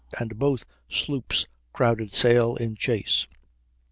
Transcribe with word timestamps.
and 0.19 0.39
both 0.39 0.65
sloops 0.89 1.45
crowded 1.73 2.11
sail 2.11 2.55
in 2.55 2.73
chase. 2.75 3.27